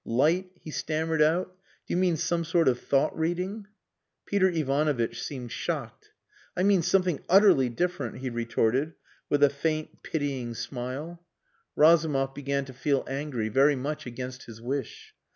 [0.03, 1.49] Light," he stammered out.
[1.85, 3.67] "Do you mean some sort of thought reading?"
[4.25, 6.09] Peter Ivanovitch seemed shocked.
[6.57, 8.93] "I mean something utterly different," he retorted,
[9.29, 11.23] with a faint, pitying smile.
[11.75, 15.13] Razumov began to feel angry, very much against his wish.